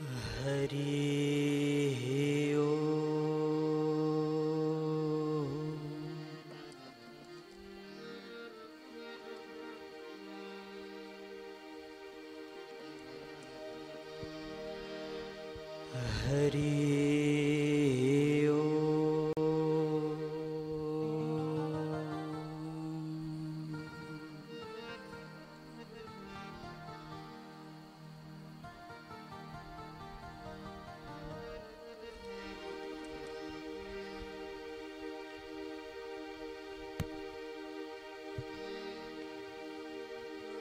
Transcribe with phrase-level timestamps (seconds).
[0.00, 2.09] हरि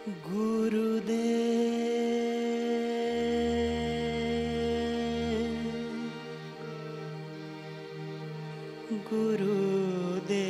[0.09, 1.25] गुरुदे
[9.09, 10.45] गुरुदे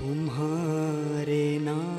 [0.00, 1.89] तुम्हारे नाम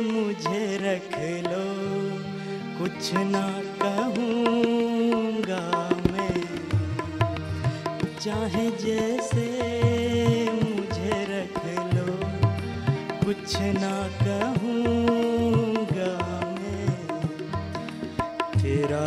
[0.00, 1.18] मुझे रख
[1.48, 1.66] लो,
[2.78, 4.13] कुछ ना कहूँगा
[8.24, 9.46] चाहे जैसे
[10.52, 11.58] मुझे रख
[11.94, 12.12] लो।
[13.24, 16.12] कुछ ना कहूँगा
[16.54, 16.94] मैं
[18.62, 19.04] तेरा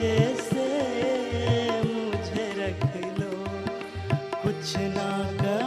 [0.00, 0.66] जैसे
[1.84, 2.84] मुझे रख
[3.18, 3.32] लो।
[4.42, 5.10] कुछ ना
[5.40, 5.61] कहूँगा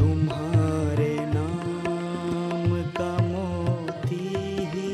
[0.00, 4.28] तुम्हारे नाम का मोती
[4.72, 4.92] ही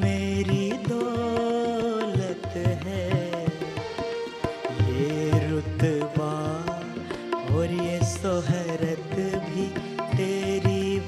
[0.00, 2.46] मेरी दौलत
[2.86, 3.06] है।
[4.90, 6.32] ये रुतबा
[7.54, 7.98] और ये
[9.46, 9.66] भी
[10.16, 11.00] तेरी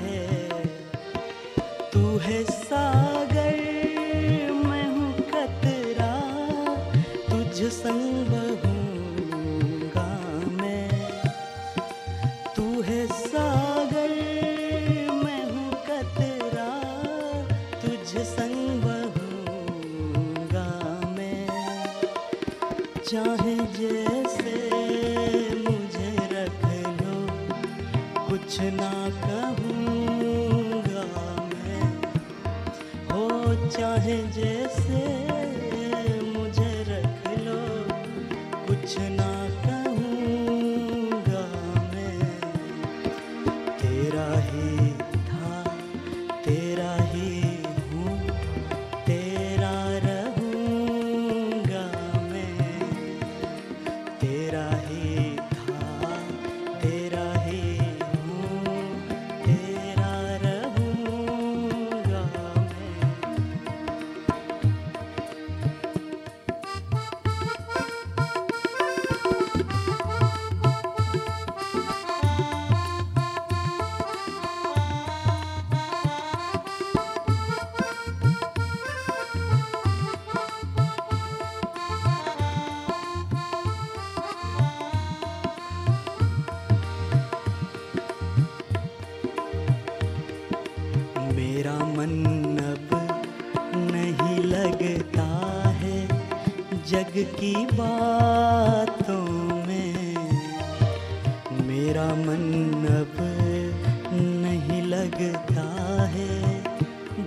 [0.00, 0.64] है।
[1.92, 3.62] तू है सागर
[7.30, 8.45] तुझ संग
[33.70, 35.25] चाहे जैसे
[96.96, 99.24] जग की बातों
[99.66, 100.16] में
[101.66, 102.44] मेरा मन
[102.90, 103.16] अब
[104.44, 105.66] नहीं लगता
[106.14, 106.38] है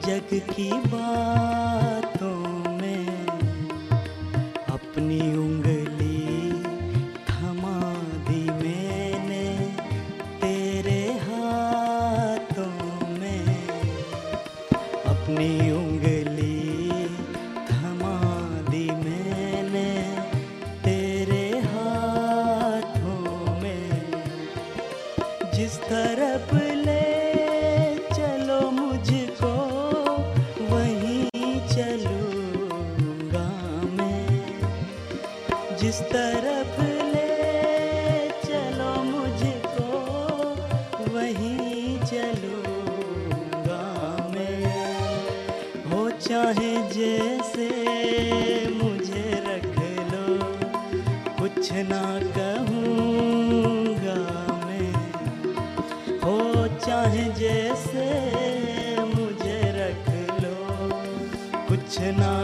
[0.07, 2.38] जग की बातों
[25.59, 27.01] जिस तरफ़ ले
[28.15, 29.51] चलो मुझको,
[30.65, 33.47] वहीं चलूँगा
[33.93, 34.37] मैं।
[35.77, 37.27] जिस तरफ़ ले
[38.29, 39.89] चलो मुझको,
[41.13, 43.83] वहीं चलूँगा
[44.31, 44.73] मैं।
[45.91, 47.69] हो चाहे जैसे
[48.69, 49.79] मुझे रख
[50.13, 50.27] लो,
[51.39, 52.48] कुछ ना कहूँगा
[57.15, 58.05] जैसे
[59.03, 60.09] मुझे रख
[60.43, 60.55] लो।
[61.69, 62.38] कुछ ना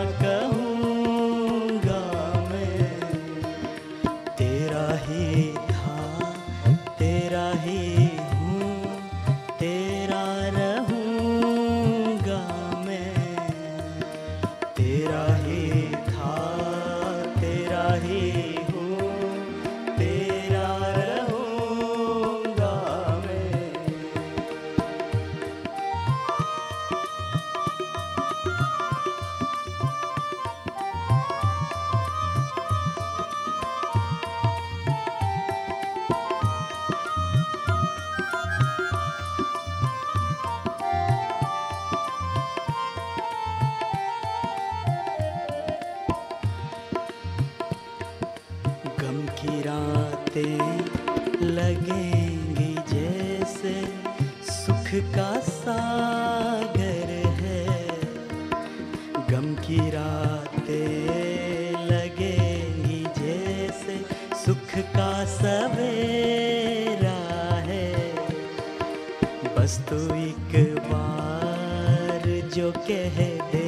[69.75, 72.23] बस तू एक बार
[72.55, 73.17] जो कह
[73.51, 73.63] दे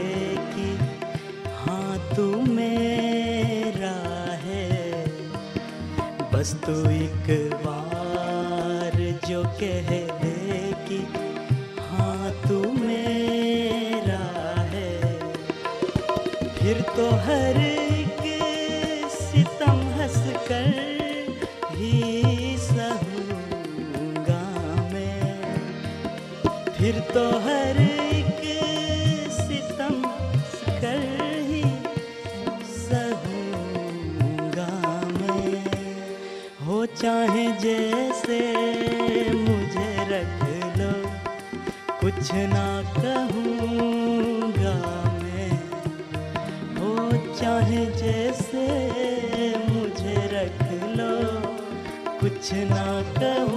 [0.52, 0.68] कि
[1.54, 3.96] हाँ तू मेरा
[4.44, 5.04] है।
[6.34, 7.28] बस तू एक
[7.66, 8.96] बार
[9.28, 9.90] जो कह
[10.24, 11.00] दे कि
[11.90, 14.24] हाँ तू मेरा
[14.74, 14.96] है।
[16.54, 18.24] फिर तो हर एक
[19.12, 20.72] सितम हंस कर
[21.76, 22.47] ही
[27.18, 28.42] तो हर एक
[29.36, 29.96] सितम
[30.82, 31.00] कर
[31.48, 31.62] ही
[32.74, 34.68] सहूँगा
[35.16, 35.64] मैं।
[36.68, 38.40] हो चाहे जैसे
[39.34, 40.46] मुझे रख
[40.78, 40.94] लो,
[42.02, 42.68] कुछ ना
[43.00, 44.78] कहूँगा
[45.24, 45.52] मैं।
[46.80, 46.96] हो
[47.34, 48.66] चाहे जैसे
[49.68, 50.60] मुझे रख
[50.98, 51.14] लो,
[52.20, 53.57] कुछ ना कहूँगा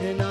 [0.00, 0.29] Krishna.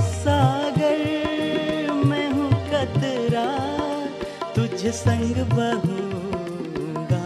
[0.00, 1.00] सागर,
[2.06, 3.46] मैं हूँ कतरा,
[4.56, 7.24] तुझ संग बहूँगा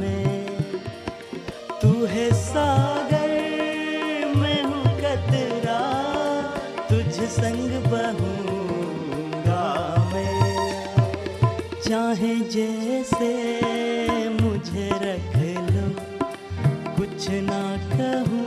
[0.00, 0.46] मैं।
[1.82, 3.32] तू है सागर,
[4.36, 5.80] मैं हूँ कतरा,
[6.90, 9.64] तुझ संग बहूँगा
[10.14, 10.64] मैं।
[11.88, 13.32] चाहे जैसे
[14.42, 15.36] मुझे रख
[15.70, 15.88] लो,
[16.96, 17.62] कुछ ना
[17.96, 18.39] कहूँगा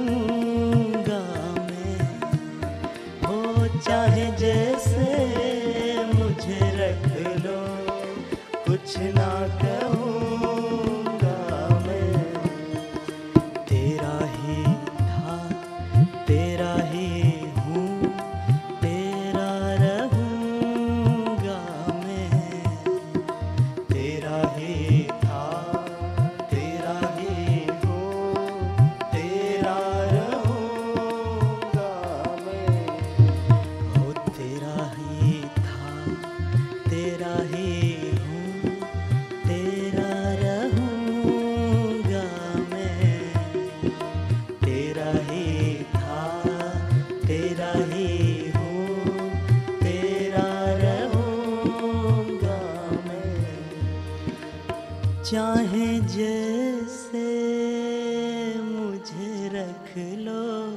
[55.34, 57.42] चाहे जैसे
[58.62, 60.72] मुझे रख लो।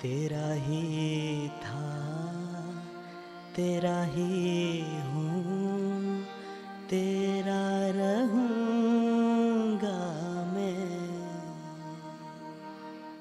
[0.01, 1.89] तेरा ही था
[3.55, 4.80] तेरा ही